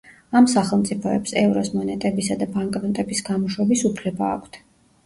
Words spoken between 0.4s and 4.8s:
სახელმწიფოებს ევროს მონეტებისა და ბანკნოტების გამოშვების უფლება აქვთ.